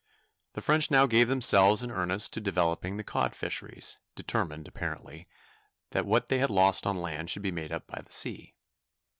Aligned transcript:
The 0.53 0.61
French 0.61 0.89
now 0.89 1.05
gave 1.05 1.27
themselves 1.27 1.83
in 1.83 1.91
earnest 1.91 2.33
to 2.33 2.41
developing 2.41 2.97
the 2.97 3.03
cod 3.03 3.35
fisheries, 3.35 3.99
determined, 4.15 4.67
apparently, 4.67 5.27
that 5.91 6.07
what 6.07 6.25
they 6.25 6.39
had 6.39 6.49
lost 6.49 6.87
on 6.87 6.95
land 6.97 7.29
should 7.29 7.43
be 7.43 7.51
made 7.51 7.71
up 7.71 7.85
by 7.85 8.01
the 8.01 8.11
sea. 8.11 8.55